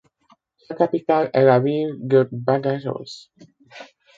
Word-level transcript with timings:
Sa 0.67 0.73
capitale 0.73 1.29
est 1.31 1.43
la 1.45 1.59
ville 1.59 1.93
de 1.99 2.27
Badajoz. 2.31 3.29